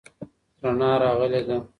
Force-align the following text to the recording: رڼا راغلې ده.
رڼا 0.63 0.91
راغلې 1.03 1.41
ده. 1.47 1.57